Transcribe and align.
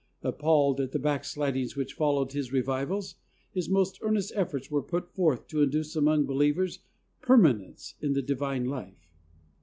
Appalled 0.23 0.81
at 0.81 0.93
the 0.93 0.97
back 0.97 1.23
slidings 1.23 1.75
which 1.75 1.93
followed 1.93 2.31
his 2.31 2.51
revivals, 2.51 3.17
his 3.51 3.69
most 3.69 3.99
earnest 4.01 4.31
efforts 4.35 4.71
were 4.71 4.81
put 4.81 5.13
forth 5.13 5.45
to 5.49 5.61
induce 5.61 5.95
among 5.95 6.25
believers 6.25 6.79
permanence 7.21 7.93
in 8.01 8.13
the 8.13 8.23
divine 8.23 8.65
life. 8.65 9.11